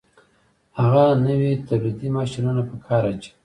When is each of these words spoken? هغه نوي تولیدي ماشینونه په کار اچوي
هغه 0.79 1.03
نوي 1.25 1.51
تولیدي 1.67 2.07
ماشینونه 2.17 2.61
په 2.69 2.75
کار 2.85 3.03
اچوي 3.11 3.31